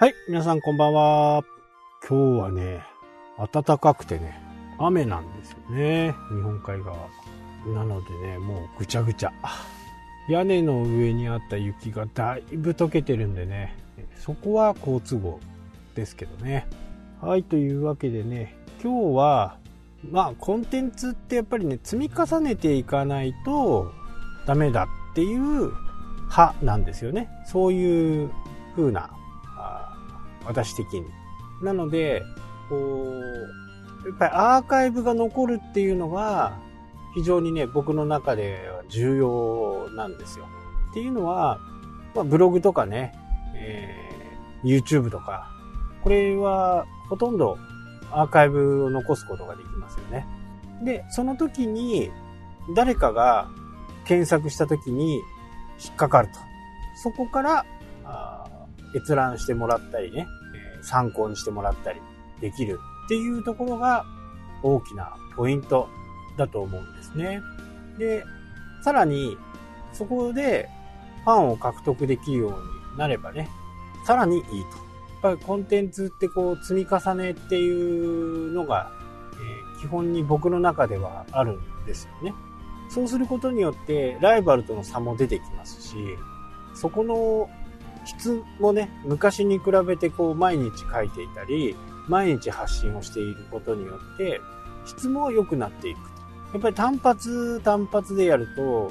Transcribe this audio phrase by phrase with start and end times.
[0.00, 1.42] はい、皆さんこんばんは。
[2.08, 2.84] 今日はね、
[3.52, 4.40] 暖かくてね、
[4.78, 6.14] 雨なんですよね。
[6.28, 6.96] 日本海側。
[7.66, 9.32] なのでね、もうぐちゃぐちゃ。
[10.28, 13.76] 屋根の上にあった雪がだいぶ溶けてるんでね、
[14.16, 15.40] そこは好都合
[15.96, 16.68] ですけどね。
[17.20, 19.56] はい、というわけでね、今日は、
[20.08, 23.92] まあ、コンテンツってやっぱりね、積み重ねていかないと
[24.46, 25.72] ダメだっていう
[26.26, 27.28] 派なんですよね。
[27.44, 28.30] そういう
[28.76, 29.10] 風な、
[30.48, 31.06] 私的に。
[31.62, 32.22] なので、
[32.68, 32.76] こ
[34.04, 36.58] う、やっぱりアーカイブが残るっていうのが、
[37.14, 40.46] 非常にね、僕の中では重要なんですよ。
[40.90, 41.60] っていうのは、
[42.14, 43.12] まあ、ブログとかね、
[43.54, 45.50] えー、YouTube とか、
[46.02, 47.58] これはほとんど
[48.10, 50.26] アーカイブを残すことができますよね。
[50.82, 52.10] で、その時に
[52.74, 53.50] 誰かが
[54.04, 55.16] 検索した時に
[55.84, 56.34] 引っかかると。
[57.02, 57.66] そこから
[58.94, 60.26] 閲覧してもらったりね、
[60.82, 62.00] 参考にしてもらったり
[62.40, 64.04] できるっていうところが
[64.62, 65.88] 大きなポイント
[66.36, 67.40] だと思うんですね。
[67.98, 68.24] で、
[68.82, 69.36] さらに
[69.92, 70.68] そこで
[71.24, 73.48] ファンを獲得できるようになればね、
[74.04, 74.54] さらにいいと。
[74.54, 74.60] や
[75.18, 78.92] っぱりコンテンツってこう積み重ねっていうのが、
[79.34, 82.34] えー、基本に僕の中ではあるんですよね。
[82.88, 85.96] そうすることによってライバルとの差も出てきますし、
[86.74, 87.50] そこの
[88.08, 91.76] 質もね、昔に比べてこう毎日書いていたり、
[92.08, 94.40] 毎日発信をしていることによって、
[94.86, 95.98] 質も良くなっていく。
[96.54, 98.90] やっぱり単発単発でやると、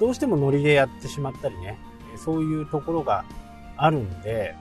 [0.00, 1.78] どうしてもノリでやってしまったりね、
[2.16, 3.24] そういうところが
[3.76, 4.56] あるんで、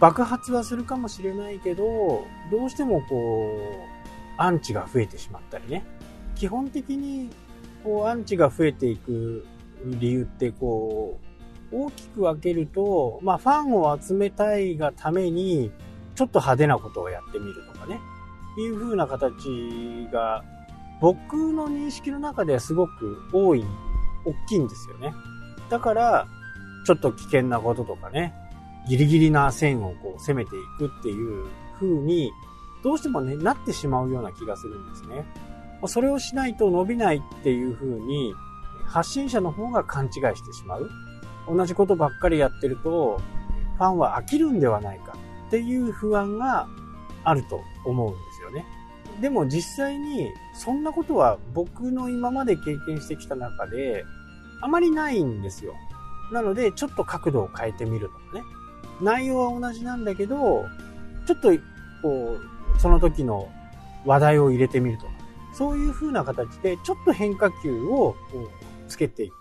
[0.00, 3.56] 爆発はするかもしれないけど、どうしてもこ
[4.38, 5.84] う、アンチが増えてしまったりね。
[6.34, 7.30] 基本的に、
[7.84, 9.46] こう、アンチが増えていく
[9.84, 11.25] 理由って、こう、
[11.72, 15.70] 大きく分けると、まあ、ファンを集めたいがために、
[16.14, 18.00] ちょっと派手なことをやってみるとかね。
[18.58, 20.44] いう風な形が、
[21.00, 23.64] 僕の認識の中ではすごく多い、
[24.24, 25.14] 大きいんですよね。
[25.68, 26.26] だから、
[26.86, 28.32] ちょっと危険なこととかね、
[28.88, 31.46] ギリギリな線をこう攻めていくっていう
[31.78, 32.32] 風に、
[32.82, 35.26] どうしてもね、なってしまうような気がするんですね。
[35.86, 38.32] それをしないと伸びないっていう風に、
[38.86, 40.88] 発信者の方が勘違いしてしまう。
[41.48, 43.20] 同じことばっかりやってると、
[43.76, 45.16] ファンは飽きるんではないか
[45.48, 46.66] っていう不安が
[47.24, 48.64] あると思うんですよね。
[49.20, 54.04] でも実際にそんなことは僕の今まで経験してきた中で
[54.60, 55.74] あまりないんですよ。
[56.32, 58.42] なのでちょっと角度を変えてみるとかね。
[59.00, 60.64] 内容は同じなんだけど、
[61.26, 61.50] ちょっと
[62.02, 63.48] こう、その時の
[64.04, 65.12] 話題を入れてみるとか。
[65.52, 68.14] そういう風な形でちょっと変化球を
[68.88, 69.34] つけていく。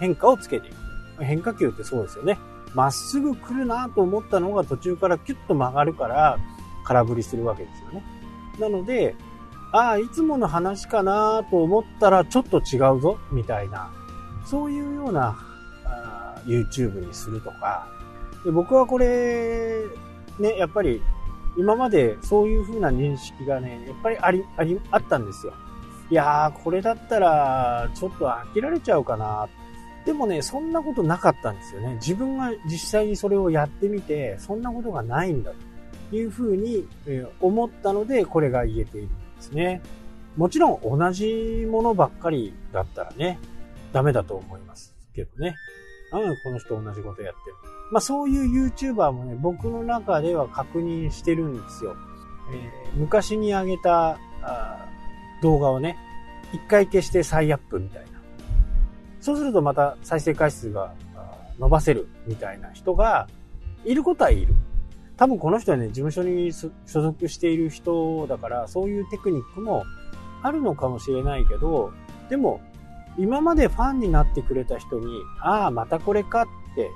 [0.00, 0.76] 変化をつけていく。
[1.20, 2.38] 変化球ってそうですよね。
[2.74, 6.38] まっすぐ来るなと思ったのが途中からキュッと曲がるから
[6.84, 8.04] 空振りするわけですよね。
[8.58, 9.14] なので、
[9.72, 13.90] ああ、いつもの話かなと思ったらちょっと違うぞ、みたいな、
[14.44, 15.36] そういうような
[15.84, 17.86] あ YouTube にするとか、
[18.44, 19.84] で僕はこれ、
[20.38, 21.02] ね、やっぱり
[21.56, 25.52] 今までそういう風な認識がね、やっぱりあり、あり、あったんですよ。
[26.10, 29.48] いやー、これだったらちょっと飽きられちゃうかな。
[30.10, 31.94] でもね、そんなことなかったんですよね。
[31.94, 35.52] 自分が実際にそれをやってみて、そんなことがないんだ
[36.10, 36.84] という風に
[37.40, 39.80] 思ったので、これが言えているんですね。
[40.36, 43.38] もちろん同じものばっかりだったらね、
[43.92, 45.54] ダメだと思いますけどね。
[46.10, 47.56] なのでこの人同じことやってる。
[47.92, 51.94] まあそういう YouTuber もね、僕の中では確認してるんですよ。
[52.52, 54.18] えー、昔に上げた
[55.40, 55.96] 動画をね、
[56.52, 58.19] 一回消して再アップみたいな。
[59.20, 60.92] そうするとまた再生回数が
[61.58, 63.28] 伸ばせるみたいな人が
[63.84, 64.54] いることはいる。
[65.16, 69.84] 多分この人はね、事務所に所属している人だから、そういうテクニックも
[70.42, 71.92] あるのかもしれないけど、
[72.30, 72.62] でも、
[73.18, 75.06] 今までファンになってくれた人に、
[75.40, 76.90] ああ、またこれかって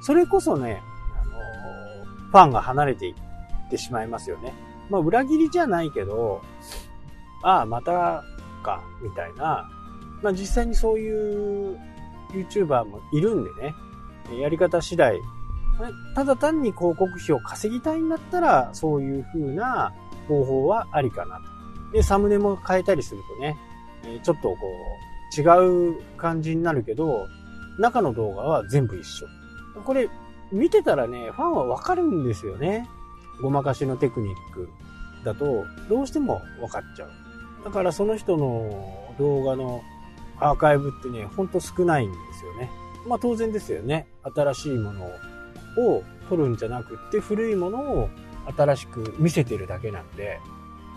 [0.00, 0.82] それこそね、
[1.14, 4.54] あのファンが離れていってしまいますよね。
[4.88, 6.42] まあ、裏切りじゃないけど、
[7.42, 8.24] ああ、また
[8.62, 9.68] か、みたいな。
[10.22, 11.78] まあ、実際にそういう
[12.32, 13.74] YouTuber もいるんでね、
[14.40, 15.18] やり方次第、
[16.14, 19.92] ただ単に広告費を稼ぎたいんだったら、そういう風な
[20.28, 21.42] 方法はありかなと。
[21.92, 23.56] で、サムネも変えたりするとね、
[24.22, 27.26] ちょっとこう、違う感じになるけど、
[27.78, 29.26] 中の動画は全部一緒。
[29.84, 30.08] これ、
[30.52, 32.88] 見てたらね、ファンはわかるんですよね。
[33.40, 34.68] ごまかしのテクニック
[35.24, 37.10] だと、どうしても分かっちゃう。
[37.64, 39.82] だからその人の動画の
[40.40, 42.70] アーカイブってね、ほんと少ないんですよね。
[43.06, 44.06] まあ当然ですよね。
[44.34, 45.04] 新しいもの
[45.78, 48.08] を取るんじゃなくって古いものを
[48.56, 50.40] 新しく見せてるだけなんで、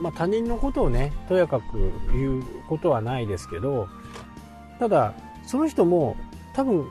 [0.01, 3.87] まあ他人のことをね、とやかく言うことはないですけど、
[4.79, 5.13] ただ、
[5.45, 6.15] その人も
[6.55, 6.87] 多分、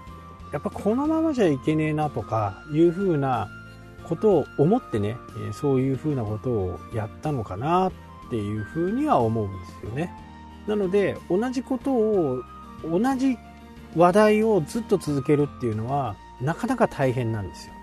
[0.52, 3.48] やっぱこのままじゃいけねえなとかいうふうな
[4.04, 5.16] ことを思ってね、
[5.52, 7.92] そういうふうなことをやったのかなっ
[8.28, 10.12] ていうふうには思うんですよね。
[10.66, 12.42] なので、同じことを、
[12.84, 13.36] 同じ
[13.96, 17.74] 話題をずっと続けるっていうのは、なかなか大変なんですよ。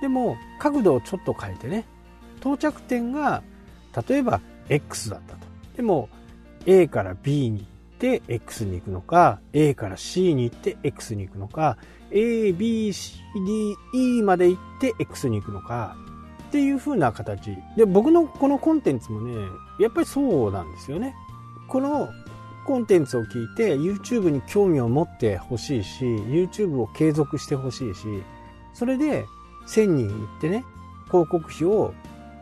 [0.00, 1.84] でも、角度をちょっと変えてね、
[2.40, 3.42] 到着点が、
[4.08, 5.46] 例えば X だったと。
[5.76, 6.08] でも、
[6.66, 7.66] A から B に行っ
[7.98, 11.76] て X に行くのか、A から C に行って X に行くのか、
[12.10, 13.18] A, B, C,
[13.92, 15.96] D, E まで行って X に行くのか、
[16.48, 17.56] っていう風な形。
[17.76, 19.34] で、僕のこのコンテンツもね、
[19.78, 21.14] やっぱりそうなんですよね。
[21.68, 22.08] この
[22.68, 28.22] コンテンツを聞いて YouTube に興味を持ってほしいし、YouTube を継続してほしいし、
[28.74, 29.24] それで
[29.66, 30.66] 1000人行ってね、
[31.06, 31.94] 広告費を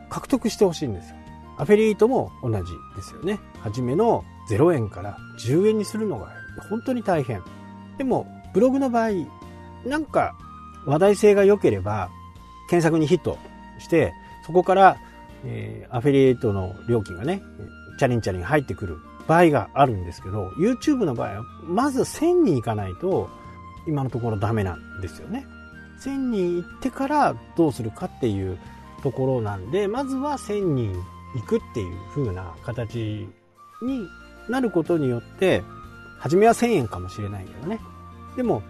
[0.09, 1.15] 獲得してほしいんですよ。
[1.57, 3.39] アフィリエイトも同じですよね。
[3.61, 6.27] 初めの0円から10円にするのが
[6.69, 7.41] 本当に大変。
[7.97, 9.11] でも、ブログの場合、
[9.85, 10.35] なんか
[10.85, 12.09] 話題性が良ければ、
[12.69, 13.37] 検索にヒット
[13.79, 14.11] して、
[14.45, 14.97] そこから、
[15.45, 17.41] えー、アフィリエイトの料金がね、
[17.97, 23.29] チャリンチャリン入ってくる場合があるんですけど、YouTube の場合は、まず1000人いかないと、
[23.87, 25.45] 今のところダメなんですよね。
[26.01, 28.57] 1000人行ってからどうするかっていう
[29.03, 30.93] ところなんで、まずは1000人
[31.35, 33.27] 行くっていう風な形
[33.81, 34.07] に
[34.49, 35.63] なることによって、
[36.19, 37.79] 初めは1000円かもしれないけどね。
[38.35, 38.63] でも、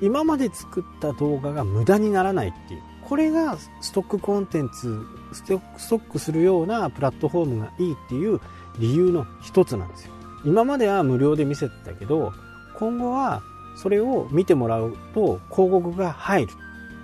[0.00, 2.82] 今まで作った動画が無駄にならないっていう。
[3.08, 8.40] これがストックコンテンツ、ストックするようなプラットフォームがいいっていう
[8.78, 10.12] 理由の一つなんですよ。
[10.44, 12.32] 今までは無料で見せてたけど、
[12.74, 13.42] 今後は
[13.76, 16.52] それを見てもらうと広告が入る。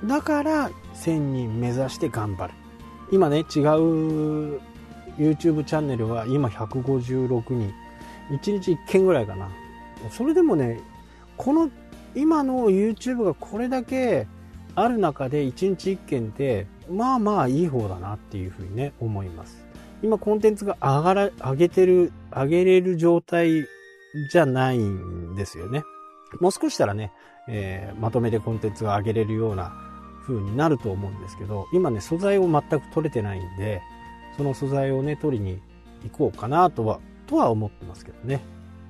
[0.04, 2.54] だから1000人目指して頑張る。
[3.10, 3.44] 今ね、違う
[5.16, 7.72] YouTube チャンネルは今156人。
[8.30, 9.48] 1日1件ぐらいかな。
[10.10, 10.80] それでもね、
[11.36, 11.70] この
[12.14, 14.26] 今の YouTube がこれだけ
[14.74, 19.64] ある中で1日1件ってまあまあいい方だなっていうふうにね思います
[20.02, 23.66] 今コンテンツが上がら上げてる上げれる状態
[24.30, 25.82] じゃないんですよね。
[26.40, 27.12] もう少したらね、
[27.48, 29.72] えー、まとめてコンテンツが上げれるような
[30.26, 33.80] 風になると思うんですけど今ね素材を全く取れてないんで
[34.36, 35.60] その素材をね取りに
[36.04, 38.40] 行こうかなとはとは思ってますけどね。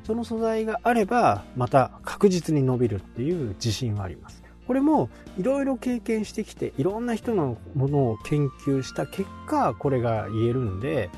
[0.05, 4.43] その素材があればまた確実に伸びるっていう自信はあります。
[4.69, 11.09] これもいろいろ経験してきていろんな人のものを研究した結果これが言えるんで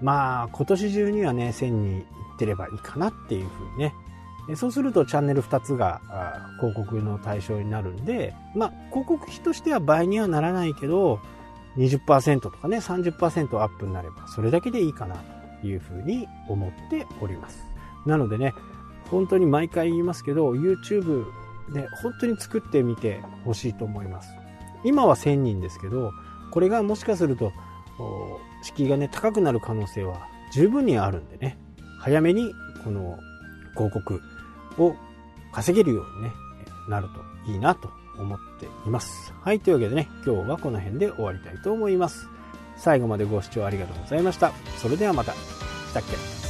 [0.00, 2.02] まあ今年中にはね1000に行
[2.34, 3.94] ってればいいかなっていうふうにね。
[4.56, 6.02] そうするとチャンネル2つが
[6.60, 11.20] 広告の対象になるんでまあ広告費としては倍にはならないけど
[11.76, 15.16] 20%とかね30%アップになればそれだけでいいかな
[15.60, 17.66] というふうに思っております。
[18.06, 18.54] なのでね
[19.10, 21.26] 本当に毎回言いますけど YouTube
[21.72, 24.28] で本当に作ってみてほしいと思います。
[24.84, 26.12] 今は1000人ですけど
[26.50, 27.52] これがもしかすると
[28.62, 31.58] 敷居がね高くなる可能性は十分にあるんでね。
[32.00, 32.52] 早めに
[32.84, 33.18] この
[33.74, 34.20] 広告
[34.78, 34.94] を
[35.52, 36.32] 稼げるように、ね、
[36.88, 37.08] なる
[37.46, 39.32] といいなと思っています。
[39.40, 42.28] はいというわけでね今日はこの辺で終わりたいと思います。
[42.76, 44.52] 最後までご視聴ありがとうございました。
[44.76, 45.32] それではまた。
[45.32, 46.43] したっけ？